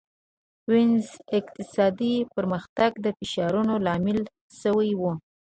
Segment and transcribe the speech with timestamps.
[0.71, 1.07] وینز
[1.37, 4.19] اقتصادي پرمختګ د فشارونو لامل
[4.61, 5.03] شوی و.